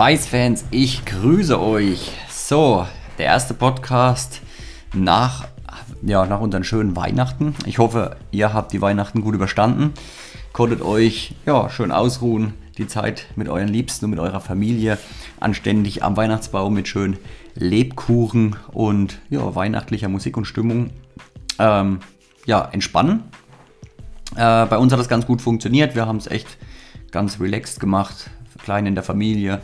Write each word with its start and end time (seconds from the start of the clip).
Schweißfans, 0.00 0.64
ich 0.70 1.04
grüße 1.04 1.60
euch. 1.60 2.12
So, 2.30 2.86
der 3.18 3.26
erste 3.26 3.52
Podcast 3.52 4.40
nach, 4.94 5.46
ja, 6.00 6.24
nach 6.24 6.40
unseren 6.40 6.64
schönen 6.64 6.96
Weihnachten. 6.96 7.54
Ich 7.66 7.76
hoffe, 7.76 8.16
ihr 8.30 8.54
habt 8.54 8.72
die 8.72 8.80
Weihnachten 8.80 9.20
gut 9.20 9.34
überstanden, 9.34 9.92
konntet 10.54 10.80
euch 10.80 11.34
ja, 11.44 11.68
schön 11.68 11.92
ausruhen, 11.92 12.54
die 12.78 12.86
Zeit 12.86 13.26
mit 13.36 13.50
euren 13.50 13.68
Liebsten 13.68 14.06
und 14.06 14.12
mit 14.12 14.20
eurer 14.20 14.40
Familie 14.40 14.96
anständig 15.38 16.02
am 16.02 16.16
Weihnachtsbaum 16.16 16.72
mit 16.72 16.88
schön 16.88 17.18
Lebkuchen 17.54 18.56
und 18.72 19.18
ja, 19.28 19.54
weihnachtlicher 19.54 20.08
Musik 20.08 20.38
und 20.38 20.46
Stimmung 20.46 20.88
ähm, 21.58 21.98
ja, 22.46 22.66
entspannen. 22.72 23.24
Äh, 24.34 24.64
bei 24.64 24.78
uns 24.78 24.94
hat 24.94 24.98
das 24.98 25.10
ganz 25.10 25.26
gut 25.26 25.42
funktioniert. 25.42 25.94
Wir 25.94 26.06
haben 26.06 26.16
es 26.16 26.26
echt 26.26 26.56
ganz 27.10 27.38
relaxed 27.38 27.80
gemacht, 27.80 28.30
klein 28.64 28.86
in 28.86 28.94
der 28.94 29.04
Familie, 29.04 29.60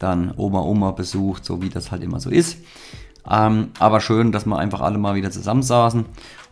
dann 0.00 0.32
Oma, 0.36 0.62
Oma 0.62 0.90
besucht, 0.90 1.44
so 1.44 1.62
wie 1.62 1.68
das 1.68 1.92
halt 1.92 2.02
immer 2.02 2.18
so 2.18 2.30
ist. 2.30 2.58
Ähm, 3.30 3.68
aber 3.78 4.00
schön, 4.00 4.32
dass 4.32 4.46
wir 4.46 4.58
einfach 4.58 4.80
alle 4.80 4.98
mal 4.98 5.14
wieder 5.14 5.30
zusammensaßen 5.30 6.04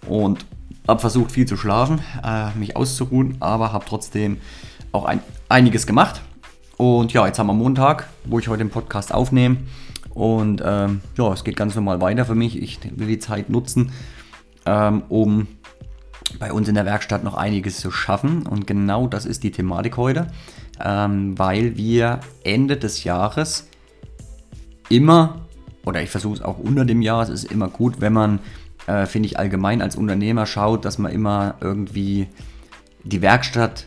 und 0.06 0.46
habe 0.86 1.00
versucht 1.00 1.32
viel 1.32 1.46
zu 1.46 1.56
schlafen, 1.56 2.00
äh, 2.24 2.50
mich 2.56 2.76
auszuruhen, 2.76 3.36
aber 3.40 3.72
habe 3.72 3.84
trotzdem 3.86 4.38
auch 4.92 5.04
ein, 5.04 5.20
einiges 5.48 5.86
gemacht. 5.86 6.20
Und 6.76 7.12
ja, 7.12 7.26
jetzt 7.26 7.38
haben 7.38 7.48
wir 7.48 7.54
Montag, 7.54 8.08
wo 8.24 8.38
ich 8.38 8.48
heute 8.48 8.64
den 8.64 8.70
Podcast 8.70 9.12
aufnehme. 9.12 9.56
Und 10.10 10.62
ähm, 10.64 11.00
ja, 11.16 11.32
es 11.32 11.44
geht 11.44 11.56
ganz 11.56 11.74
normal 11.74 12.00
weiter 12.00 12.24
für 12.24 12.34
mich. 12.34 12.60
Ich 12.60 12.78
will 12.96 13.08
die 13.08 13.18
Zeit 13.18 13.50
nutzen, 13.50 13.92
ähm, 14.66 15.02
um 15.08 15.46
bei 16.38 16.52
uns 16.52 16.68
in 16.68 16.74
der 16.74 16.84
Werkstatt 16.84 17.24
noch 17.24 17.34
einiges 17.34 17.80
zu 17.80 17.90
schaffen. 17.90 18.46
Und 18.46 18.66
genau 18.66 19.06
das 19.06 19.26
ist 19.26 19.42
die 19.42 19.50
Thematik 19.50 19.96
heute, 19.96 20.28
ähm, 20.82 21.38
weil 21.38 21.76
wir 21.76 22.20
Ende 22.44 22.76
des 22.76 23.04
Jahres 23.04 23.68
immer, 24.88 25.46
oder 25.84 26.02
ich 26.02 26.10
versuche 26.10 26.34
es 26.34 26.42
auch 26.42 26.58
unter 26.58 26.84
dem 26.84 27.02
Jahr, 27.02 27.22
es 27.22 27.28
ist 27.28 27.50
immer 27.50 27.68
gut, 27.68 28.00
wenn 28.00 28.12
man, 28.12 28.40
äh, 28.86 29.06
finde 29.06 29.26
ich 29.26 29.38
allgemein 29.38 29.82
als 29.82 29.96
Unternehmer 29.96 30.46
schaut, 30.46 30.84
dass 30.84 30.98
man 30.98 31.12
immer 31.12 31.56
irgendwie 31.60 32.28
die 33.04 33.22
Werkstatt 33.22 33.86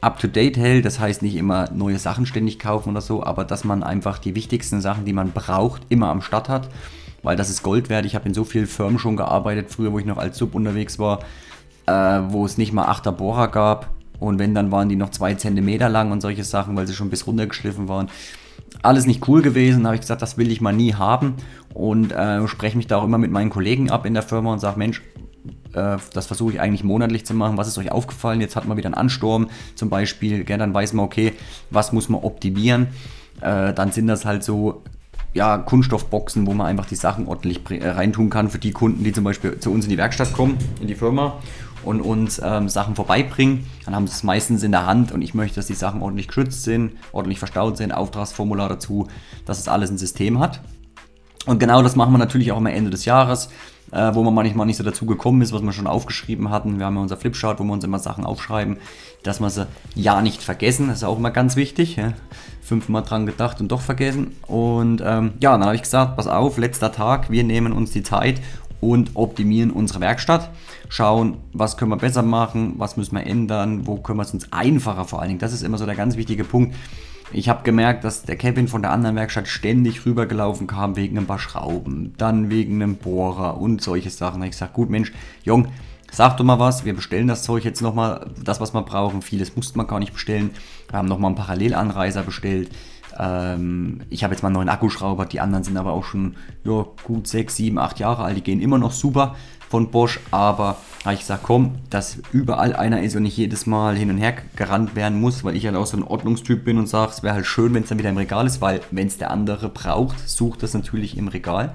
up-to-date 0.00 0.56
hält. 0.56 0.84
Das 0.84 0.98
heißt 0.98 1.22
nicht 1.22 1.36
immer 1.36 1.70
neue 1.70 1.98
Sachen 1.98 2.26
ständig 2.26 2.58
kaufen 2.58 2.90
oder 2.90 3.00
so, 3.00 3.22
aber 3.22 3.44
dass 3.44 3.64
man 3.64 3.82
einfach 3.82 4.18
die 4.18 4.34
wichtigsten 4.34 4.80
Sachen, 4.80 5.04
die 5.04 5.12
man 5.12 5.30
braucht, 5.30 5.82
immer 5.88 6.08
am 6.08 6.22
Start 6.22 6.48
hat. 6.48 6.68
Weil 7.22 7.36
das 7.36 7.50
ist 7.50 7.62
Gold 7.62 7.88
wert. 7.88 8.04
Ich 8.04 8.16
habe 8.16 8.26
in 8.26 8.34
so 8.34 8.42
vielen 8.42 8.66
Firmen 8.66 8.98
schon 8.98 9.16
gearbeitet, 9.16 9.70
früher, 9.70 9.92
wo 9.92 10.00
ich 10.00 10.06
noch 10.06 10.18
als 10.18 10.38
Sub 10.38 10.56
unterwegs 10.56 10.98
war 10.98 11.20
äh, 11.86 11.92
wo 11.92 12.44
es 12.44 12.58
nicht 12.58 12.72
mal 12.72 12.86
8er 12.86 13.12
Bohrer 13.12 13.48
gab. 13.48 13.90
Und 14.18 14.38
wenn, 14.38 14.54
dann 14.54 14.70
waren 14.70 14.88
die 14.88 14.96
noch 14.96 15.10
2 15.10 15.34
cm 15.34 15.78
lang 15.90 16.12
und 16.12 16.20
solche 16.20 16.44
Sachen, 16.44 16.76
weil 16.76 16.86
sie 16.86 16.94
schon 16.94 17.10
bis 17.10 17.26
runtergeschliffen 17.26 17.88
waren. 17.88 18.08
Alles 18.82 19.06
nicht 19.06 19.26
cool 19.28 19.42
gewesen, 19.42 19.84
habe 19.84 19.96
ich 19.96 20.00
gesagt, 20.00 20.22
das 20.22 20.38
will 20.38 20.50
ich 20.50 20.60
mal 20.60 20.72
nie 20.72 20.94
haben. 20.94 21.34
Und 21.74 22.12
äh, 22.12 22.46
spreche 22.46 22.76
mich 22.76 22.86
da 22.86 22.98
auch 22.98 23.04
immer 23.04 23.18
mit 23.18 23.30
meinen 23.30 23.50
Kollegen 23.50 23.90
ab 23.90 24.06
in 24.06 24.14
der 24.14 24.22
Firma 24.22 24.52
und 24.52 24.60
sage, 24.60 24.78
Mensch, 24.78 25.02
äh, 25.72 25.96
das 26.12 26.26
versuche 26.26 26.52
ich 26.52 26.60
eigentlich 26.60 26.84
monatlich 26.84 27.26
zu 27.26 27.34
machen. 27.34 27.56
Was 27.56 27.68
ist 27.68 27.78
euch 27.78 27.90
aufgefallen? 27.90 28.40
Jetzt 28.40 28.56
hat 28.56 28.66
man 28.66 28.76
wieder 28.76 28.86
einen 28.86 28.94
Ansturm 28.94 29.48
zum 29.74 29.90
Beispiel. 29.90 30.44
Gell, 30.44 30.58
dann 30.58 30.72
weiß 30.72 30.92
man, 30.92 31.04
okay, 31.04 31.32
was 31.70 31.92
muss 31.92 32.08
man 32.08 32.22
optimieren. 32.22 32.88
Äh, 33.40 33.72
dann 33.72 33.90
sind 33.90 34.06
das 34.06 34.24
halt 34.24 34.44
so 34.44 34.82
ja, 35.34 35.58
Kunststoffboxen, 35.58 36.46
wo 36.46 36.52
man 36.52 36.66
einfach 36.66 36.86
die 36.86 36.94
Sachen 36.94 37.26
ordentlich 37.26 37.60
äh, 37.70 37.88
reintun 37.88 38.30
kann 38.30 38.50
für 38.50 38.58
die 38.58 38.72
Kunden, 38.72 39.02
die 39.02 39.12
zum 39.12 39.24
Beispiel 39.24 39.58
zu 39.58 39.72
uns 39.72 39.84
in 39.84 39.90
die 39.90 39.98
Werkstatt 39.98 40.32
kommen, 40.32 40.58
in 40.80 40.86
die 40.86 40.94
Firma 40.94 41.38
und 41.84 42.00
uns 42.00 42.40
ähm, 42.44 42.68
Sachen 42.68 42.94
vorbeibringen. 42.94 43.66
Dann 43.84 43.94
haben 43.94 44.06
sie 44.06 44.14
es 44.14 44.22
meistens 44.22 44.62
in 44.62 44.72
der 44.72 44.86
Hand 44.86 45.12
und 45.12 45.22
ich 45.22 45.34
möchte, 45.34 45.56
dass 45.56 45.66
die 45.66 45.74
Sachen 45.74 46.02
ordentlich 46.02 46.28
geschützt 46.28 46.64
sind, 46.64 46.92
ordentlich 47.12 47.38
verstaut 47.38 47.76
sind, 47.76 47.92
Auftragsformular 47.92 48.68
dazu, 48.68 49.08
dass 49.46 49.58
es 49.58 49.68
alles 49.68 49.90
ein 49.90 49.98
System 49.98 50.38
hat. 50.38 50.60
Und 51.46 51.58
genau 51.58 51.82
das 51.82 51.96
machen 51.96 52.12
wir 52.12 52.18
natürlich 52.18 52.52
auch 52.52 52.58
am 52.58 52.66
Ende 52.66 52.90
des 52.90 53.04
Jahres, 53.04 53.48
äh, 53.90 54.14
wo 54.14 54.22
man 54.22 54.32
manchmal 54.32 54.66
nicht 54.66 54.76
so 54.76 54.84
dazu 54.84 55.06
gekommen 55.06 55.42
ist, 55.42 55.52
was 55.52 55.62
wir 55.62 55.72
schon 55.72 55.88
aufgeschrieben 55.88 56.50
hatten. 56.50 56.78
Wir 56.78 56.86
haben 56.86 56.94
ja 56.94 57.02
unser 57.02 57.16
Flipchart, 57.16 57.58
wo 57.58 57.64
wir 57.64 57.72
uns 57.72 57.84
immer 57.84 57.98
Sachen 57.98 58.24
aufschreiben, 58.24 58.76
dass 59.24 59.40
wir 59.40 59.50
sie 59.50 59.66
ja 59.94 60.22
nicht 60.22 60.42
vergessen. 60.42 60.88
Das 60.88 60.98
ist 60.98 61.04
auch 61.04 61.18
immer 61.18 61.30
ganz 61.30 61.56
wichtig. 61.56 61.96
Ja. 61.96 62.12
Fünfmal 62.62 63.02
dran 63.02 63.26
gedacht 63.26 63.60
und 63.60 63.68
doch 63.68 63.80
vergessen. 63.80 64.36
Und 64.46 65.02
ähm, 65.04 65.32
ja, 65.40 65.52
dann 65.52 65.64
habe 65.64 65.74
ich 65.74 65.82
gesagt, 65.82 66.16
pass 66.16 66.28
auf, 66.28 66.58
letzter 66.58 66.92
Tag, 66.92 67.28
wir 67.30 67.42
nehmen 67.42 67.72
uns 67.72 67.90
die 67.90 68.04
Zeit 68.04 68.40
und 68.82 69.12
optimieren 69.14 69.70
unsere 69.70 70.00
Werkstatt. 70.00 70.50
Schauen, 70.88 71.36
was 71.52 71.76
können 71.76 71.92
wir 71.92 71.96
besser 71.96 72.22
machen, 72.22 72.74
was 72.78 72.96
müssen 72.96 73.14
wir 73.14 73.24
ändern, 73.26 73.86
wo 73.86 73.96
können 73.96 74.18
wir 74.18 74.24
es 74.24 74.34
uns 74.34 74.52
einfacher 74.52 75.04
vor 75.04 75.20
allen 75.20 75.28
Dingen. 75.28 75.40
Das 75.40 75.52
ist 75.52 75.62
immer 75.62 75.78
so 75.78 75.86
der 75.86 75.94
ganz 75.94 76.16
wichtige 76.16 76.44
Punkt. 76.44 76.74
Ich 77.32 77.48
habe 77.48 77.62
gemerkt, 77.62 78.04
dass 78.04 78.24
der 78.24 78.36
Kevin 78.36 78.68
von 78.68 78.82
der 78.82 78.90
anderen 78.90 79.16
Werkstatt 79.16 79.46
ständig 79.46 80.04
rübergelaufen 80.04 80.66
kam 80.66 80.96
wegen 80.96 81.16
ein 81.16 81.26
paar 81.26 81.38
Schrauben, 81.38 82.12
dann 82.18 82.50
wegen 82.50 82.82
einem 82.82 82.96
Bohrer 82.96 83.58
und 83.58 83.80
solche 83.80 84.10
Sachen. 84.10 84.34
Da 84.34 84.40
habe 84.40 84.46
ich 84.46 84.52
gesagt, 84.52 84.74
gut 84.74 84.90
Mensch, 84.90 85.12
Jung, 85.44 85.68
sag 86.10 86.36
doch 86.36 86.44
mal 86.44 86.58
was, 86.58 86.84
wir 86.84 86.92
bestellen 86.92 87.28
das 87.28 87.44
Zeug 87.44 87.64
jetzt 87.64 87.82
nochmal, 87.82 88.26
das 88.42 88.60
was 88.60 88.74
wir 88.74 88.82
brauchen. 88.82 89.22
Vieles 89.22 89.54
musste 89.54 89.78
man 89.78 89.86
gar 89.86 90.00
nicht 90.00 90.12
bestellen. 90.12 90.50
Wir 90.90 90.98
haben 90.98 91.08
nochmal 91.08 91.28
einen 91.28 91.36
Parallelanreiser 91.36 92.22
bestellt. 92.24 92.70
Ähm, 93.22 94.00
ich 94.10 94.24
habe 94.24 94.34
jetzt 94.34 94.42
mal 94.42 94.48
einen 94.48 94.56
neuen 94.56 94.68
Akkuschrauber, 94.68 95.26
die 95.26 95.38
anderen 95.38 95.62
sind 95.62 95.76
aber 95.76 95.92
auch 95.92 96.02
schon 96.04 96.34
ja, 96.64 96.84
gut 97.04 97.28
6, 97.28 97.54
7, 97.54 97.78
8 97.78 98.00
Jahre 98.00 98.24
alt. 98.24 98.36
Die 98.36 98.42
gehen 98.42 98.60
immer 98.60 98.78
noch 98.78 98.90
super 98.90 99.36
von 99.68 99.90
Bosch, 99.90 100.18
aber 100.32 100.76
habe 101.04 101.14
ich 101.14 101.20
gesagt, 101.20 101.44
komm, 101.44 101.76
dass 101.88 102.18
überall 102.32 102.74
einer 102.74 103.00
ist 103.00 103.14
und 103.14 103.22
nicht 103.22 103.36
jedes 103.36 103.64
Mal 103.64 103.96
hin 103.96 104.10
und 104.10 104.18
her 104.18 104.34
gerannt 104.56 104.96
werden 104.96 105.20
muss, 105.20 105.44
weil 105.44 105.56
ich 105.56 105.64
halt 105.66 105.76
auch 105.76 105.86
so 105.86 105.96
ein 105.96 106.02
Ordnungstyp 106.02 106.64
bin 106.64 106.78
und 106.78 106.88
sage, 106.88 107.12
es 107.12 107.22
wäre 107.22 107.34
halt 107.34 107.46
schön, 107.46 107.72
wenn 107.74 107.84
es 107.84 107.88
dann 107.88 107.98
wieder 107.98 108.10
im 108.10 108.16
Regal 108.16 108.46
ist, 108.46 108.60
weil 108.60 108.80
wenn 108.90 109.06
es 109.06 109.18
der 109.18 109.30
andere 109.30 109.68
braucht, 109.68 110.28
sucht 110.28 110.64
das 110.64 110.74
natürlich 110.74 111.16
im 111.16 111.28
Regal, 111.28 111.74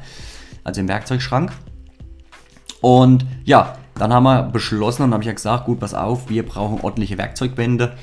also 0.65 0.81
im 0.81 0.89
Werkzeugschrank. 0.89 1.53
Und 2.81 3.25
ja, 3.45 3.77
dann 3.95 4.13
haben 4.13 4.23
wir 4.23 4.43
beschlossen 4.43 5.03
und 5.03 5.13
habe 5.13 5.23
ich 5.23 5.27
ja 5.27 5.33
gesagt, 5.33 5.65
gut, 5.65 5.79
pass 5.79 5.93
auf, 5.93 6.29
wir 6.29 6.45
brauchen 6.45 6.81
ordentliche 6.81 7.17
Werkzeugbände 7.17 7.95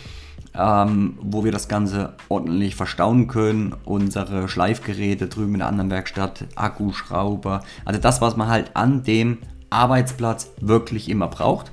ähm, 0.57 1.19
wo 1.21 1.45
wir 1.45 1.53
das 1.53 1.69
Ganze 1.69 2.15
ordentlich 2.29 2.77
verstauen 2.77 3.27
können. 3.29 3.75
Unsere 3.85 4.49
Schleifgeräte 4.49 5.27
drüben 5.27 5.55
in 5.55 5.59
der 5.59 5.69
anderen 5.69 5.91
Werkstatt, 5.91 6.45
Akkuschrauber, 6.55 7.63
also 7.85 8.01
das, 8.01 8.21
was 8.21 8.37
man 8.37 8.49
halt 8.49 8.71
an 8.75 9.03
dem 9.03 9.39
Arbeitsplatz 9.71 10.51
wirklich 10.61 11.09
immer 11.09 11.29
braucht. 11.29 11.73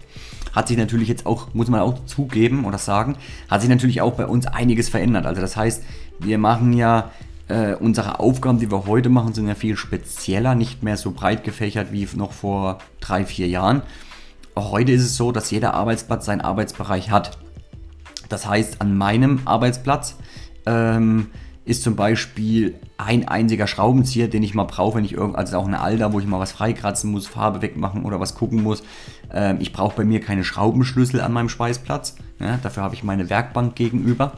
Hat 0.54 0.68
sich 0.68 0.78
natürlich 0.78 1.08
jetzt 1.08 1.26
auch, 1.26 1.54
muss 1.54 1.70
man 1.70 1.80
auch 1.80 2.06
zugeben 2.06 2.66
oder 2.66 2.78
sagen, 2.78 3.16
hat 3.50 3.62
sich 3.62 3.70
natürlich 3.70 4.02
auch 4.02 4.14
bei 4.14 4.26
uns 4.26 4.48
einiges 4.48 4.90
verändert. 4.90 5.26
Also 5.26 5.40
das 5.40 5.56
heißt, 5.56 5.84
wir 6.20 6.38
machen 6.38 6.74
ja 6.74 7.12
äh, 7.48 7.76
unsere 7.76 8.20
Aufgaben, 8.20 8.60
die 8.60 8.70
wir 8.70 8.86
heute 8.86 9.10
machen, 9.10 9.34
sind 9.34 9.48
ja 9.48 9.56
viel 9.56 9.78
spezieller, 9.78 10.56
nicht 10.56 10.84
mehr 10.84 10.98
so 10.98 11.12
breit 11.12 11.44
gefächert 11.44 11.94
wie 11.94 12.08
noch 12.16 12.34
vor 12.34 12.80
drei, 13.00 13.26
vier 13.26 13.48
Jahren. 13.48 13.82
Heute 14.58 14.92
ist 14.92 15.04
es 15.04 15.16
so, 15.16 15.32
dass 15.32 15.52
jeder 15.52 15.74
Arbeitsplatz 15.74 16.26
seinen 16.26 16.42
Arbeitsbereich 16.42 17.12
hat. 17.12 17.38
Das 18.32 18.48
heißt, 18.48 18.82
an 18.82 18.98
meinem 18.98 19.42
Arbeitsplatz 19.46 20.16
ähm, 20.66 21.28
ist 21.66 21.84
zum 21.84 21.96
Beispiel 21.96 22.76
ein 22.98 23.28
einziger 23.28 23.68
Schraubenzieher, 23.68 24.28
den 24.28 24.44
ich 24.44 24.54
mal 24.54 24.64
brauche, 24.64 24.98
wenn 24.98 25.06
ich 25.06 25.14
irgend, 25.14 25.36
also 25.36 25.58
auch 25.58 25.68
eine 25.68 25.80
Alter, 25.80 26.14
wo 26.14 26.20
ich 26.20 26.26
mal 26.26 26.40
was 26.40 26.52
freikratzen 26.52 27.12
muss, 27.12 27.28
Farbe 27.28 27.62
wegmachen 27.62 28.04
oder 28.04 28.20
was 28.20 28.36
gucken 28.36 28.64
muss. 28.64 28.84
Ähm, 29.32 29.58
ich 29.60 29.74
brauche 29.74 29.96
bei 29.96 30.06
mir 30.06 30.22
keine 30.22 30.44
Schraubenschlüssel 30.44 31.22
an 31.22 31.34
meinem 31.34 31.50
Schweißplatz. 31.50 32.16
Ja, 32.40 32.58
dafür 32.62 32.84
habe 32.84 32.96
ich 32.96 33.04
meine 33.04 33.30
Werkbank 33.30 33.76
gegenüber. 33.76 34.34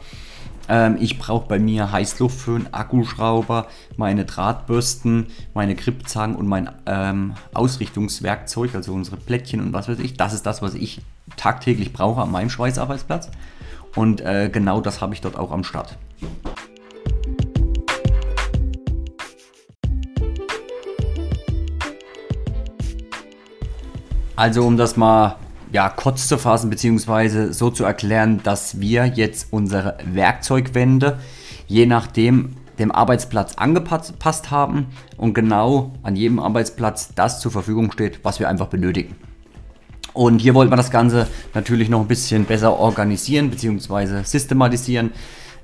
Ähm, 0.68 0.96
ich 1.00 1.18
brauche 1.18 1.46
bei 1.46 1.58
mir 1.58 1.92
Heißluftföhn, 1.92 2.72
Akkuschrauber, 2.72 3.68
meine 3.96 4.24
Drahtbürsten, 4.24 5.26
meine 5.52 5.74
Gripzangen 5.74 6.36
und 6.36 6.46
mein 6.46 6.70
ähm, 6.86 7.34
Ausrichtungswerkzeug, 7.52 8.74
also 8.74 8.92
unsere 8.92 9.16
Plättchen 9.16 9.60
und 9.60 9.72
was 9.72 9.88
weiß 9.88 9.98
ich. 9.98 10.14
Das 10.16 10.32
ist 10.32 10.46
das, 10.46 10.62
was 10.62 10.74
ich 10.74 11.02
tagtäglich 11.36 11.92
brauche 11.92 12.22
an 12.22 12.30
meinem 12.30 12.50
Schweißarbeitsplatz. 12.50 13.30
Und 13.94 14.20
äh, 14.20 14.50
genau 14.52 14.80
das 14.80 15.00
habe 15.00 15.14
ich 15.14 15.20
dort 15.20 15.36
auch 15.36 15.52
am 15.52 15.64
Start. 15.64 15.96
Also 24.36 24.66
um 24.66 24.76
das 24.76 24.96
mal 24.96 25.36
ja, 25.72 25.88
kurz 25.88 26.28
zu 26.28 26.38
fassen, 26.38 26.70
beziehungsweise 26.70 27.52
so 27.52 27.70
zu 27.70 27.84
erklären, 27.84 28.40
dass 28.42 28.80
wir 28.80 29.06
jetzt 29.06 29.52
unsere 29.52 29.96
Werkzeugwände 30.04 31.18
je 31.66 31.86
nachdem 31.86 32.56
dem 32.78 32.90
Arbeitsplatz 32.90 33.54
angepasst 33.54 34.50
haben 34.50 34.86
und 35.16 35.34
genau 35.34 35.92
an 36.02 36.16
jedem 36.16 36.38
Arbeitsplatz 36.38 37.14
das 37.14 37.40
zur 37.40 37.52
Verfügung 37.52 37.92
steht, 37.92 38.20
was 38.24 38.40
wir 38.40 38.48
einfach 38.48 38.66
benötigen. 38.66 39.16
Und 40.14 40.38
hier 40.38 40.54
wollte 40.54 40.70
man 40.70 40.78
das 40.78 40.90
Ganze 40.90 41.26
natürlich 41.52 41.90
noch 41.90 42.00
ein 42.00 42.06
bisschen 42.06 42.44
besser 42.44 42.78
organisieren 42.78 43.50
bzw. 43.50 44.22
systematisieren, 44.22 45.10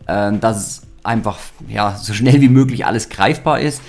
äh, 0.07 0.33
dass 0.37 0.57
es 0.57 0.83
einfach 1.03 1.39
ja, 1.69 1.97
so 1.97 2.13
schnell 2.13 2.41
wie 2.41 2.49
möglich 2.49 2.85
alles 2.85 3.09
greifbar 3.09 3.61
ist. 3.61 3.81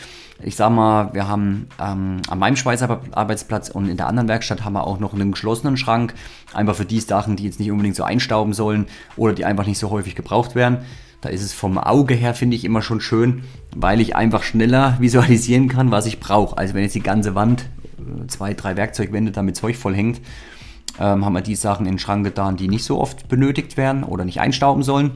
Ich 0.44 0.56
sag 0.56 0.72
mal, 0.72 1.14
wir 1.14 1.28
haben 1.28 1.68
ähm, 1.80 2.22
an 2.28 2.40
meinem 2.40 2.56
Schweizer 2.56 3.02
Arbeitsplatz 3.12 3.70
und 3.70 3.90
in 3.90 3.98
der 3.98 4.08
anderen 4.08 4.28
Werkstatt 4.28 4.64
haben 4.64 4.74
wir 4.74 4.88
auch 4.88 5.00
noch 5.00 5.14
einen 5.14 5.32
geschlossenen 5.32 5.78
Schrank. 5.78 6.16
Einfach 6.54 6.76
für 6.76 6.86
die 6.86 7.00
Sachen, 7.00 7.36
die 7.36 7.44
jetzt 7.44 7.60
nicht 7.60 7.70
unbedingt 7.70 7.96
so 7.96 8.04
einstauben 8.04 8.54
sollen 8.54 8.88
oder 9.18 9.34
die 9.34 9.46
einfach 9.46 9.68
nicht 9.68 9.78
so 9.78 9.92
häufig 9.92 10.16
gebraucht 10.16 10.56
werden. 10.56 10.80
Da 11.22 11.30
ist 11.30 11.44
es 11.44 11.54
vom 11.54 11.78
Auge 11.78 12.16
her, 12.16 12.34
finde 12.34 12.56
ich, 12.56 12.66
immer 12.66 12.82
schon 12.82 13.02
schön, 13.02 13.44
weil 13.76 14.02
ich 14.02 14.16
einfach 14.16 14.42
schneller 14.42 14.98
visualisieren 15.00 15.68
kann, 15.68 15.92
was 15.92 16.08
ich 16.08 16.20
brauche. 16.20 16.58
Also 16.58 16.74
wenn 16.74 16.82
jetzt 16.82 16.96
die 16.96 17.04
ganze 17.04 17.36
Wand, 17.36 17.66
zwei, 18.28 18.54
drei 18.54 18.76
Werkzeugwände 18.78 19.32
damit 19.32 19.56
Zeug 19.56 19.76
voll 19.76 19.96
hängt, 19.96 20.22
ähm, 21.00 21.26
haben 21.26 21.34
wir 21.34 21.42
die 21.42 21.56
Sachen 21.56 21.86
in 21.86 21.94
den 21.94 22.00
Schrank 22.00 22.26
getan, 22.26 22.58
die 22.58 22.68
nicht 22.68 22.84
so 22.84 23.00
oft 23.00 23.28
benötigt 23.28 23.78
werden 23.78 24.04
oder 24.04 24.26
nicht 24.26 24.40
einstauben 24.40 24.84
sollen. 24.84 25.12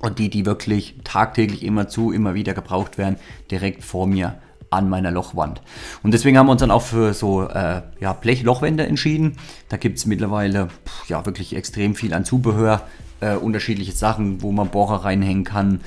Und 0.00 0.20
die, 0.20 0.30
die 0.30 0.46
wirklich 0.46 0.94
tagtäglich 1.02 1.64
immer 1.64 1.88
zu, 1.88 2.12
immer 2.12 2.34
wieder 2.34 2.54
gebraucht 2.54 2.98
werden, 2.98 3.16
direkt 3.50 3.82
vor 3.82 4.06
mir 4.06 4.38
an 4.70 4.88
meiner 4.88 5.10
Lochwand. 5.10 5.62
Und 6.02 6.12
deswegen 6.12 6.38
haben 6.38 6.46
wir 6.46 6.52
uns 6.52 6.60
dann 6.60 6.70
auch 6.70 6.82
für 6.82 7.14
so 7.14 7.48
äh, 7.48 7.82
ja, 8.00 8.12
Blechlochwände 8.12 8.86
entschieden. 8.86 9.36
Da 9.68 9.76
gibt 9.76 9.98
es 9.98 10.06
mittlerweile 10.06 10.68
ja, 11.08 11.24
wirklich 11.26 11.56
extrem 11.56 11.94
viel 11.94 12.14
an 12.14 12.24
Zubehör, 12.24 12.82
äh, 13.20 13.34
unterschiedliche 13.34 13.92
Sachen, 13.92 14.42
wo 14.42 14.52
man 14.52 14.68
Bohrer 14.68 15.04
reinhängen 15.04 15.44
kann. 15.44 15.80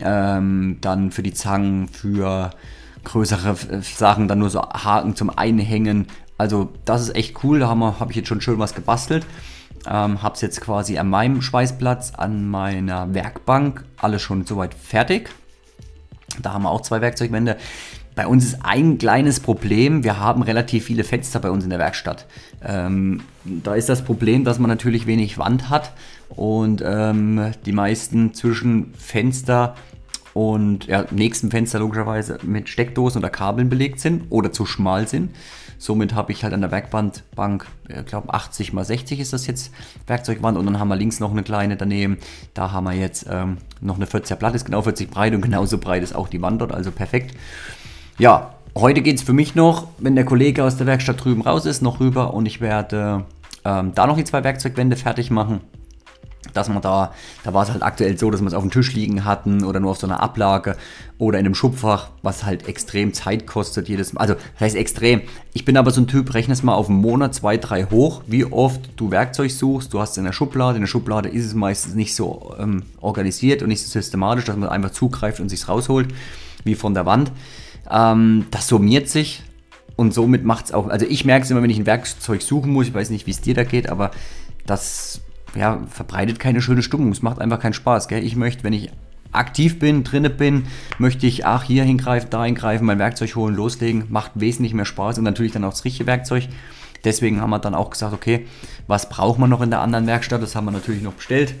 Ähm, 0.00 0.78
dann 0.80 1.12
für 1.12 1.22
die 1.22 1.32
Zangen, 1.32 1.88
für 1.88 2.50
größere 3.06 3.56
Sachen, 3.82 4.28
dann 4.28 4.40
nur 4.40 4.50
so 4.50 4.60
Haken 4.60 5.16
zum 5.16 5.30
Einhängen. 5.30 6.06
Also 6.38 6.70
das 6.84 7.02
ist 7.02 7.14
echt 7.14 7.42
cool, 7.44 7.60
da 7.60 7.68
habe 7.68 7.98
hab 7.98 8.10
ich 8.10 8.16
jetzt 8.16 8.28
schon 8.28 8.40
schön 8.40 8.58
was 8.58 8.74
gebastelt. 8.74 9.24
Ähm, 9.88 10.22
habe 10.22 10.34
es 10.34 10.40
jetzt 10.40 10.60
quasi 10.60 10.98
an 10.98 11.08
meinem 11.08 11.40
Schweißplatz, 11.40 12.14
an 12.16 12.48
meiner 12.48 13.14
Werkbank, 13.14 13.84
alles 13.96 14.20
schon 14.22 14.44
soweit 14.44 14.74
fertig. 14.74 15.30
Da 16.42 16.52
haben 16.52 16.64
wir 16.64 16.70
auch 16.70 16.80
zwei 16.80 17.00
Werkzeugwände. 17.00 17.56
Bei 18.16 18.26
uns 18.26 18.44
ist 18.44 18.58
ein 18.64 18.98
kleines 18.98 19.40
Problem, 19.40 20.02
wir 20.02 20.18
haben 20.18 20.42
relativ 20.42 20.86
viele 20.86 21.04
Fenster 21.04 21.38
bei 21.38 21.50
uns 21.50 21.64
in 21.64 21.70
der 21.70 21.78
Werkstatt. 21.78 22.26
Ähm, 22.64 23.22
da 23.44 23.74
ist 23.74 23.88
das 23.88 24.02
Problem, 24.02 24.42
dass 24.42 24.58
man 24.58 24.70
natürlich 24.70 25.06
wenig 25.06 25.38
Wand 25.38 25.70
hat 25.70 25.92
und 26.30 26.82
ähm, 26.84 27.52
die 27.64 27.72
meisten 27.72 28.34
zwischen 28.34 28.94
Fenster 28.94 29.76
und 30.36 30.84
ja, 30.84 31.06
nächsten 31.12 31.50
Fenster 31.50 31.78
logischerweise 31.78 32.38
mit 32.42 32.68
Steckdosen 32.68 33.20
oder 33.20 33.30
Kabeln 33.30 33.70
belegt 33.70 34.00
sind 34.00 34.24
oder 34.28 34.52
zu 34.52 34.66
schmal 34.66 35.08
sind. 35.08 35.30
Somit 35.78 36.14
habe 36.14 36.30
ich 36.30 36.44
halt 36.44 36.52
an 36.52 36.60
der 36.60 36.70
Werkbandbank, 36.70 37.64
ich 37.88 38.04
glaube 38.04 38.34
80 38.34 38.74
x 38.74 38.86
60 38.86 39.20
ist 39.20 39.32
das 39.32 39.46
jetzt 39.46 39.72
Werkzeugwand 40.06 40.58
und 40.58 40.66
dann 40.66 40.78
haben 40.78 40.88
wir 40.88 40.96
links 40.96 41.20
noch 41.20 41.30
eine 41.30 41.42
kleine 41.42 41.78
daneben. 41.78 42.18
Da 42.52 42.70
haben 42.70 42.84
wir 42.84 42.92
jetzt 42.92 43.24
ähm, 43.30 43.56
noch 43.80 43.96
eine 43.96 44.04
40er 44.04 44.34
Platte, 44.34 44.56
ist 44.56 44.66
genau 44.66 44.82
40 44.82 45.10
breit 45.10 45.34
und 45.34 45.40
genauso 45.42 45.78
breit 45.78 46.02
ist 46.02 46.14
auch 46.14 46.28
die 46.28 46.42
Wand 46.42 46.60
dort, 46.60 46.72
also 46.72 46.90
perfekt. 46.90 47.34
Ja, 48.18 48.56
heute 48.74 49.00
geht 49.00 49.16
es 49.16 49.22
für 49.22 49.32
mich 49.32 49.54
noch, 49.54 49.88
wenn 49.96 50.16
der 50.16 50.26
Kollege 50.26 50.64
aus 50.64 50.76
der 50.76 50.86
Werkstatt 50.86 51.24
drüben 51.24 51.40
raus 51.40 51.64
ist, 51.64 51.80
noch 51.80 51.98
rüber 51.98 52.34
und 52.34 52.44
ich 52.44 52.60
werde 52.60 53.24
ähm, 53.64 53.92
da 53.94 54.06
noch 54.06 54.18
die 54.18 54.24
zwei 54.24 54.44
Werkzeugwände 54.44 54.96
fertig 54.96 55.30
machen. 55.30 55.62
Dass 56.56 56.68
man 56.68 56.82
da, 56.82 57.12
da 57.44 57.54
war 57.54 57.62
es 57.62 57.70
halt 57.70 57.82
aktuell 57.82 58.18
so, 58.18 58.30
dass 58.30 58.40
wir 58.40 58.46
es 58.46 58.54
auf 58.54 58.62
dem 58.62 58.70
Tisch 58.70 58.92
liegen 58.94 59.24
hatten 59.24 59.64
oder 59.64 59.80
nur 59.80 59.92
auf 59.92 59.98
so 59.98 60.06
einer 60.06 60.20
Ablage 60.20 60.76
oder 61.18 61.38
in 61.38 61.46
einem 61.46 61.54
Schubfach, 61.54 62.08
was 62.22 62.44
halt 62.44 62.68
extrem 62.68 63.12
Zeit 63.14 63.46
kostet 63.46 63.88
jedes 63.88 64.12
Mal. 64.12 64.20
Also, 64.22 64.34
das 64.34 64.60
heißt 64.60 64.76
extrem. 64.76 65.22
Ich 65.52 65.64
bin 65.64 65.76
aber 65.76 65.90
so 65.90 66.00
ein 66.00 66.06
Typ, 66.06 66.34
rechne 66.34 66.52
es 66.52 66.62
mal 66.62 66.74
auf 66.74 66.88
einen 66.88 67.00
Monat, 67.00 67.34
zwei, 67.34 67.56
drei 67.56 67.84
hoch, 67.84 68.22
wie 68.26 68.44
oft 68.44 68.90
du 68.96 69.10
Werkzeug 69.10 69.50
suchst. 69.50 69.92
Du 69.92 70.00
hast 70.00 70.12
es 70.12 70.18
in 70.18 70.24
der 70.24 70.32
Schublade. 70.32 70.76
In 70.76 70.82
der 70.82 70.88
Schublade 70.88 71.28
ist 71.28 71.46
es 71.46 71.54
meistens 71.54 71.94
nicht 71.94 72.14
so 72.14 72.54
ähm, 72.58 72.82
organisiert 73.00 73.62
und 73.62 73.68
nicht 73.68 73.82
so 73.82 73.88
systematisch, 73.88 74.44
dass 74.44 74.56
man 74.56 74.68
einfach 74.68 74.90
zugreift 74.90 75.40
und 75.40 75.48
sich 75.48 75.68
rausholt, 75.68 76.08
wie 76.64 76.74
von 76.74 76.94
der 76.94 77.06
Wand. 77.06 77.32
Ähm, 77.90 78.46
das 78.50 78.68
summiert 78.68 79.08
sich 79.08 79.42
und 79.96 80.12
somit 80.12 80.44
macht 80.44 80.66
es 80.66 80.72
auch, 80.72 80.88
also 80.88 81.06
ich 81.06 81.24
merke 81.24 81.44
es 81.44 81.50
immer, 81.50 81.62
wenn 81.62 81.70
ich 81.70 81.78
ein 81.78 81.86
Werkzeug 81.86 82.42
suchen 82.42 82.72
muss, 82.72 82.86
ich 82.86 82.94
weiß 82.94 83.10
nicht, 83.10 83.26
wie 83.26 83.30
es 83.30 83.40
dir 83.40 83.54
da 83.54 83.64
geht, 83.64 83.88
aber 83.88 84.10
das 84.66 85.20
ja, 85.56 85.80
verbreitet 85.88 86.38
keine 86.38 86.60
schöne 86.60 86.82
Stimmung. 86.82 87.10
Es 87.12 87.22
macht 87.22 87.40
einfach 87.40 87.60
keinen 87.60 87.72
Spaß. 87.72 88.08
Gell? 88.08 88.24
Ich 88.24 88.36
möchte, 88.36 88.64
wenn 88.64 88.72
ich 88.72 88.90
aktiv 89.32 89.78
bin, 89.78 90.04
drinne 90.04 90.30
bin, 90.30 90.66
möchte 90.98 91.26
ich, 91.26 91.46
ach, 91.46 91.62
hier 91.62 91.84
hingreifen, 91.84 92.30
da 92.30 92.44
hingreifen, 92.44 92.86
mein 92.86 92.98
Werkzeug 92.98 93.34
holen, 93.36 93.54
loslegen. 93.54 94.04
Macht 94.08 94.32
wesentlich 94.34 94.74
mehr 94.74 94.84
Spaß 94.84 95.18
und 95.18 95.24
natürlich 95.24 95.52
dann 95.52 95.64
auch 95.64 95.70
das 95.70 95.84
richtige 95.84 96.06
Werkzeug. 96.06 96.48
Deswegen 97.04 97.40
haben 97.40 97.50
wir 97.50 97.58
dann 97.58 97.74
auch 97.74 97.90
gesagt, 97.90 98.12
okay, 98.12 98.46
was 98.86 99.08
braucht 99.08 99.38
man 99.38 99.50
noch 99.50 99.60
in 99.60 99.70
der 99.70 99.80
anderen 99.80 100.06
Werkstatt? 100.06 100.42
Das 100.42 100.56
haben 100.56 100.64
wir 100.64 100.72
natürlich 100.72 101.02
noch 101.02 101.12
bestellt. 101.12 101.54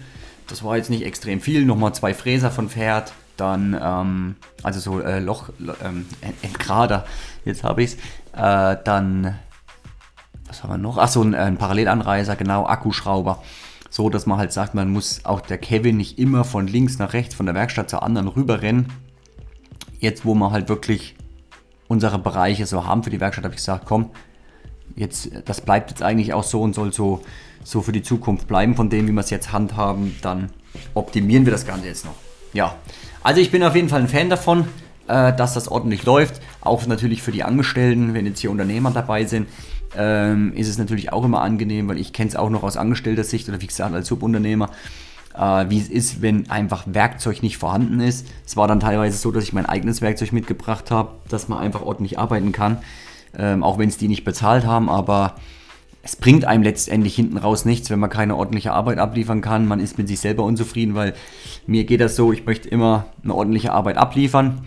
Das 0.48 0.64
war 0.64 0.76
jetzt 0.76 0.90
nicht 0.90 1.04
extrem 1.04 1.40
viel. 1.40 1.64
Nochmal 1.64 1.94
zwei 1.94 2.14
Fräser 2.14 2.50
von 2.50 2.68
Pferd, 2.68 3.12
dann, 3.36 3.78
ähm, 3.80 4.36
also 4.62 4.80
so 4.80 5.00
äh, 5.00 5.20
Loch, 5.20 5.50
ähm, 5.84 6.06
Entgrader, 6.42 7.04
jetzt 7.44 7.64
habe 7.64 7.82
ich 7.82 7.92
es. 7.92 7.96
Äh, 8.32 8.76
dann, 8.84 9.38
was 10.46 10.62
haben 10.62 10.70
wir 10.70 10.78
noch? 10.78 10.98
Achso, 10.98 11.22
ein, 11.22 11.34
ein 11.34 11.56
Parallelanreiser, 11.58 12.36
genau, 12.36 12.66
Akkuschrauber. 12.66 13.42
So, 13.96 14.10
dass 14.10 14.26
man 14.26 14.36
halt 14.36 14.52
sagt, 14.52 14.74
man 14.74 14.90
muss 14.90 15.24
auch 15.24 15.40
der 15.40 15.56
Kevin 15.56 15.96
nicht 15.96 16.18
immer 16.18 16.44
von 16.44 16.66
links 16.66 16.98
nach 16.98 17.14
rechts, 17.14 17.34
von 17.34 17.46
der 17.46 17.54
Werkstatt 17.54 17.88
zur 17.88 18.02
anderen 18.02 18.28
rüberrennen. 18.28 18.92
Jetzt, 20.00 20.26
wo 20.26 20.34
wir 20.34 20.50
halt 20.50 20.68
wirklich 20.68 21.14
unsere 21.88 22.18
Bereiche 22.18 22.66
so 22.66 22.84
haben 22.84 23.04
für 23.04 23.08
die 23.08 23.20
Werkstatt, 23.20 23.44
habe 23.44 23.54
ich 23.54 23.60
gesagt, 23.60 23.86
komm, 23.86 24.10
jetzt, 24.96 25.30
das 25.46 25.62
bleibt 25.62 25.88
jetzt 25.88 26.02
eigentlich 26.02 26.34
auch 26.34 26.44
so 26.44 26.60
und 26.60 26.74
soll 26.74 26.92
so, 26.92 27.22
so 27.64 27.80
für 27.80 27.92
die 27.92 28.02
Zukunft 28.02 28.46
bleiben, 28.48 28.76
von 28.76 28.90
dem, 28.90 29.08
wie 29.08 29.12
wir 29.12 29.20
es 29.20 29.30
jetzt 29.30 29.52
handhaben, 29.52 30.14
dann 30.20 30.50
optimieren 30.92 31.46
wir 31.46 31.52
das 31.52 31.66
Ganze 31.66 31.86
jetzt 31.86 32.04
noch. 32.04 32.16
Ja, 32.52 32.74
also 33.22 33.40
ich 33.40 33.50
bin 33.50 33.62
auf 33.62 33.74
jeden 33.74 33.88
Fall 33.88 34.02
ein 34.02 34.08
Fan 34.08 34.28
davon, 34.28 34.68
äh, 35.08 35.34
dass 35.34 35.54
das 35.54 35.68
ordentlich 35.68 36.04
läuft. 36.04 36.42
Auch 36.60 36.86
natürlich 36.86 37.22
für 37.22 37.32
die 37.32 37.44
Angestellten, 37.44 38.12
wenn 38.12 38.26
jetzt 38.26 38.40
hier 38.40 38.50
Unternehmer 38.50 38.90
dabei 38.90 39.24
sind, 39.24 39.48
ähm, 39.96 40.52
ist 40.54 40.68
es 40.68 40.78
natürlich 40.78 41.12
auch 41.12 41.24
immer 41.24 41.42
angenehm, 41.42 41.88
weil 41.88 41.98
ich 41.98 42.12
kenne 42.12 42.28
es 42.28 42.36
auch 42.36 42.50
noch 42.50 42.62
aus 42.62 42.76
angestellter 42.76 43.24
Sicht 43.24 43.48
oder 43.48 43.60
wie 43.60 43.66
gesagt 43.66 43.94
als 43.94 44.08
Subunternehmer, 44.08 44.70
äh, 45.34 45.66
wie 45.68 45.78
es 45.78 45.88
ist, 45.88 46.22
wenn 46.22 46.50
einfach 46.50 46.84
Werkzeug 46.86 47.42
nicht 47.42 47.58
vorhanden 47.58 48.00
ist. 48.00 48.26
Es 48.46 48.56
war 48.56 48.68
dann 48.68 48.80
teilweise 48.80 49.16
so, 49.18 49.30
dass 49.32 49.44
ich 49.44 49.52
mein 49.52 49.66
eigenes 49.66 50.02
Werkzeug 50.02 50.32
mitgebracht 50.32 50.90
habe, 50.90 51.10
dass 51.28 51.48
man 51.48 51.58
einfach 51.58 51.82
ordentlich 51.82 52.18
arbeiten 52.18 52.52
kann, 52.52 52.78
ähm, 53.36 53.62
auch 53.62 53.78
wenn 53.78 53.88
es 53.88 53.98
die 53.98 54.08
nicht 54.08 54.24
bezahlt 54.24 54.64
haben, 54.64 54.88
aber 54.88 55.36
es 56.06 56.14
bringt 56.14 56.44
einem 56.44 56.62
letztendlich 56.62 57.16
hinten 57.16 57.36
raus 57.36 57.64
nichts, 57.64 57.90
wenn 57.90 57.98
man 57.98 58.10
keine 58.10 58.36
ordentliche 58.36 58.72
Arbeit 58.72 58.98
abliefern 58.98 59.40
kann. 59.40 59.66
Man 59.66 59.80
ist 59.80 59.98
mit 59.98 60.06
sich 60.06 60.20
selber 60.20 60.44
unzufrieden, 60.44 60.94
weil 60.94 61.14
mir 61.66 61.82
geht 61.82 62.00
das 62.00 62.14
so, 62.14 62.32
ich 62.32 62.46
möchte 62.46 62.68
immer 62.68 63.06
eine 63.24 63.34
ordentliche 63.34 63.72
Arbeit 63.72 63.96
abliefern. 63.96 64.64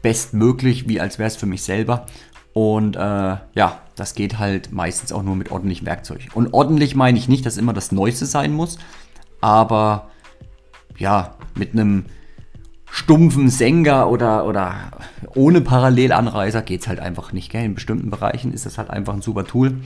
Bestmöglich, 0.00 0.88
wie 0.88 0.98
als 0.98 1.18
wäre 1.18 1.26
es 1.26 1.36
für 1.36 1.44
mich 1.44 1.62
selber. 1.62 2.06
Und 2.52 2.96
äh, 2.96 3.36
ja, 3.54 3.80
das 3.96 4.14
geht 4.14 4.38
halt 4.38 4.72
meistens 4.72 5.12
auch 5.12 5.22
nur 5.22 5.36
mit 5.36 5.50
ordentlichem 5.50 5.86
Werkzeug. 5.86 6.28
Und 6.34 6.52
ordentlich 6.52 6.94
meine 6.94 7.18
ich 7.18 7.28
nicht, 7.28 7.46
dass 7.46 7.56
immer 7.56 7.72
das 7.72 7.92
Neueste 7.92 8.26
sein 8.26 8.52
muss, 8.52 8.78
aber 9.40 10.10
ja, 10.96 11.36
mit 11.54 11.72
einem 11.72 12.06
stumpfen 12.90 13.48
Senker 13.48 14.10
oder, 14.10 14.46
oder 14.46 14.90
ohne 15.34 15.60
Parallelanreiser 15.60 16.62
geht 16.62 16.82
es 16.82 16.88
halt 16.88 17.00
einfach 17.00 17.32
nicht. 17.32 17.50
Gell? 17.50 17.64
In 17.64 17.74
bestimmten 17.74 18.10
Bereichen 18.10 18.52
ist 18.52 18.66
das 18.66 18.78
halt 18.78 18.90
einfach 18.90 19.14
ein 19.14 19.22
super 19.22 19.44
Tool 19.44 19.80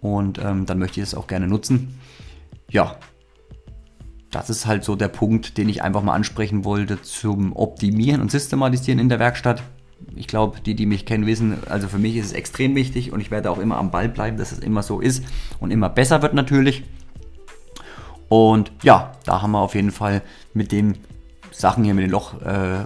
und 0.00 0.38
ähm, 0.38 0.66
dann 0.66 0.78
möchte 0.78 1.00
ich 1.00 1.06
es 1.06 1.14
auch 1.14 1.26
gerne 1.26 1.46
nutzen. 1.46 1.98
Ja, 2.68 2.96
das 4.30 4.50
ist 4.50 4.66
halt 4.66 4.84
so 4.84 4.96
der 4.96 5.08
Punkt, 5.08 5.58
den 5.58 5.68
ich 5.68 5.82
einfach 5.82 6.02
mal 6.02 6.14
ansprechen 6.14 6.64
wollte 6.64 7.02
zum 7.02 7.54
Optimieren 7.54 8.20
und 8.20 8.30
Systematisieren 8.30 9.00
in 9.00 9.08
der 9.08 9.18
Werkstatt. 9.18 9.62
Ich 10.16 10.26
glaube, 10.26 10.60
die, 10.60 10.74
die 10.74 10.86
mich 10.86 11.06
kennen, 11.06 11.26
wissen, 11.26 11.58
also 11.68 11.88
für 11.88 11.98
mich 11.98 12.16
ist 12.16 12.26
es 12.26 12.32
extrem 12.32 12.74
wichtig 12.74 13.12
und 13.12 13.20
ich 13.20 13.30
werde 13.30 13.50
auch 13.50 13.58
immer 13.58 13.78
am 13.78 13.90
Ball 13.90 14.08
bleiben, 14.08 14.36
dass 14.36 14.52
es 14.52 14.58
immer 14.58 14.82
so 14.82 15.00
ist 15.00 15.24
und 15.60 15.70
immer 15.70 15.88
besser 15.88 16.22
wird 16.22 16.34
natürlich. 16.34 16.84
Und 18.28 18.72
ja, 18.82 19.12
da 19.24 19.42
haben 19.42 19.52
wir 19.52 19.60
auf 19.60 19.74
jeden 19.74 19.90
Fall 19.90 20.22
mit 20.54 20.72
den 20.72 20.98
Sachen 21.50 21.84
hier 21.84 21.94
mit 21.94 22.04
den 22.04 22.10
Loch, 22.10 22.40
äh, 22.42 22.80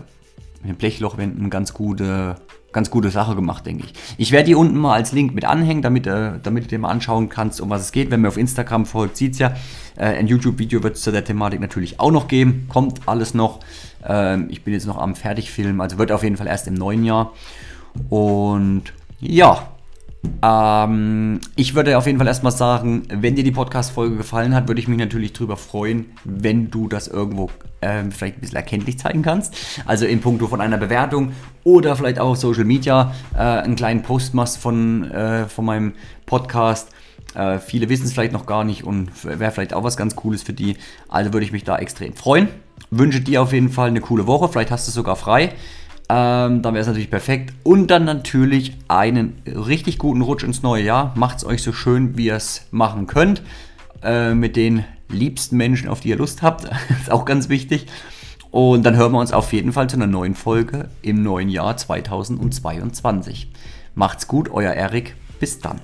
mit 0.62 0.70
den 0.70 0.76
Blechlochwänden 0.76 1.50
ganz 1.50 1.74
gute 1.74 2.36
ganz 2.74 2.90
gute 2.90 3.08
Sache 3.08 3.34
gemacht, 3.34 3.64
denke 3.64 3.84
ich. 3.86 3.94
Ich 4.18 4.32
werde 4.32 4.46
die 4.46 4.54
unten 4.54 4.76
mal 4.76 4.92
als 4.92 5.12
Link 5.12 5.34
mit 5.34 5.46
anhängen, 5.46 5.80
damit, 5.80 6.06
äh, 6.06 6.32
damit 6.42 6.64
du 6.64 6.68
dir 6.68 6.78
mal 6.78 6.90
anschauen 6.90 7.30
kannst, 7.30 7.62
um 7.62 7.70
was 7.70 7.80
es 7.80 7.92
geht. 7.92 8.10
Wenn 8.10 8.20
mir 8.20 8.28
auf 8.28 8.36
Instagram 8.36 8.84
folgt, 8.84 9.16
sieht 9.16 9.32
es 9.32 9.38
ja. 9.38 9.54
Äh, 9.96 10.18
ein 10.18 10.26
YouTube-Video 10.26 10.82
wird 10.82 10.96
es 10.96 11.02
zu 11.02 11.12
der 11.12 11.24
Thematik 11.24 11.60
natürlich 11.60 12.00
auch 12.00 12.10
noch 12.10 12.28
geben. 12.28 12.66
Kommt 12.68 13.08
alles 13.08 13.32
noch. 13.32 13.60
Ähm, 14.06 14.48
ich 14.50 14.62
bin 14.64 14.74
jetzt 14.74 14.86
noch 14.86 14.98
am 14.98 15.14
Fertigfilmen, 15.14 15.80
also 15.80 15.96
wird 15.96 16.12
auf 16.12 16.22
jeden 16.22 16.36
Fall 16.36 16.48
erst 16.48 16.66
im 16.66 16.74
neuen 16.74 17.04
Jahr. 17.04 17.32
Und 18.10 18.92
ja, 19.20 19.68
ähm, 20.42 21.40
ich 21.56 21.74
würde 21.74 21.96
auf 21.96 22.06
jeden 22.06 22.18
Fall 22.18 22.26
erstmal 22.26 22.52
sagen, 22.52 23.02
wenn 23.08 23.34
dir 23.34 23.44
die 23.44 23.50
Podcast-Folge 23.50 24.16
gefallen 24.16 24.54
hat, 24.54 24.68
würde 24.68 24.80
ich 24.80 24.88
mich 24.88 24.98
natürlich 24.98 25.32
darüber 25.32 25.56
freuen, 25.56 26.06
wenn 26.24 26.70
du 26.70 26.88
das 26.88 27.08
irgendwo 27.08 27.50
ähm, 27.82 28.12
vielleicht 28.12 28.38
ein 28.38 28.40
bisschen 28.40 28.56
erkenntlich 28.56 28.98
zeigen 28.98 29.22
kannst. 29.22 29.54
Also 29.86 30.06
in 30.06 30.20
puncto 30.20 30.46
von 30.46 30.60
einer 30.60 30.78
Bewertung 30.78 31.32
oder 31.62 31.96
vielleicht 31.96 32.18
auch 32.18 32.30
auf 32.30 32.38
Social 32.38 32.64
Media 32.64 33.14
äh, 33.34 33.38
einen 33.38 33.76
kleinen 33.76 34.02
Post 34.02 34.34
machst 34.34 34.58
von, 34.58 35.10
äh, 35.10 35.46
von 35.46 35.64
meinem 35.64 35.92
Podcast. 36.26 36.90
Äh, 37.34 37.58
viele 37.58 37.88
wissen 37.88 38.04
es 38.04 38.12
vielleicht 38.12 38.32
noch 38.32 38.46
gar 38.46 38.64
nicht 38.64 38.84
und 38.84 39.10
wäre 39.24 39.50
vielleicht 39.50 39.74
auch 39.74 39.82
was 39.82 39.96
ganz 39.96 40.16
Cooles 40.16 40.42
für 40.42 40.52
die. 40.52 40.76
Also 41.08 41.32
würde 41.32 41.44
ich 41.44 41.52
mich 41.52 41.64
da 41.64 41.78
extrem 41.78 42.14
freuen. 42.14 42.48
Wünsche 42.90 43.20
dir 43.20 43.42
auf 43.42 43.52
jeden 43.52 43.70
Fall 43.70 43.88
eine 43.88 44.00
coole 44.00 44.26
Woche. 44.26 44.48
Vielleicht 44.48 44.70
hast 44.70 44.86
du 44.86 44.90
es 44.90 44.94
sogar 44.94 45.16
frei. 45.16 45.52
Ähm, 46.16 46.62
dann 46.62 46.74
wäre 46.74 46.82
es 46.82 46.86
natürlich 46.86 47.10
perfekt. 47.10 47.52
Und 47.64 47.88
dann 47.88 48.04
natürlich 48.04 48.76
einen 48.86 49.42
richtig 49.46 49.98
guten 49.98 50.22
Rutsch 50.22 50.44
ins 50.44 50.62
neue 50.62 50.84
Jahr. 50.84 51.12
Macht 51.16 51.38
es 51.38 51.44
euch 51.44 51.60
so 51.62 51.72
schön, 51.72 52.16
wie 52.16 52.26
ihr 52.26 52.36
es 52.36 52.68
machen 52.70 53.08
könnt. 53.08 53.42
Äh, 54.00 54.34
mit 54.34 54.54
den 54.54 54.84
liebsten 55.08 55.56
Menschen, 55.56 55.88
auf 55.88 56.00
die 56.00 56.10
ihr 56.10 56.16
Lust 56.16 56.42
habt. 56.42 56.70
ist 57.00 57.10
auch 57.10 57.24
ganz 57.24 57.48
wichtig. 57.48 57.86
Und 58.52 58.84
dann 58.84 58.94
hören 58.96 59.10
wir 59.10 59.18
uns 59.18 59.32
auf 59.32 59.52
jeden 59.52 59.72
Fall 59.72 59.90
zu 59.90 59.96
einer 59.96 60.06
neuen 60.06 60.36
Folge 60.36 60.88
im 61.02 61.24
neuen 61.24 61.48
Jahr 61.48 61.76
2022. 61.76 63.50
Macht's 63.96 64.28
gut, 64.28 64.48
euer 64.52 64.72
Erik. 64.72 65.16
Bis 65.40 65.58
dann. 65.58 65.80